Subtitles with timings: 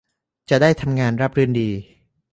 [0.49, 1.69] จะได้ทำงานราบรื่นดี